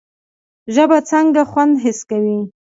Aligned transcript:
ژبه 0.73 0.97
څنګه 1.09 1.41
خوند 1.51 1.73
حس 1.83 1.99
کوي؟ 2.09 2.39